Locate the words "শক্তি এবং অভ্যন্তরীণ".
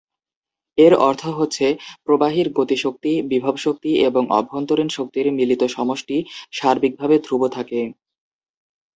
3.57-4.89